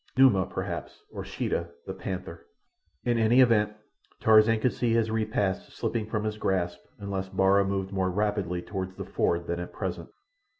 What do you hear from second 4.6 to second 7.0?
see his repast slipping from his grasp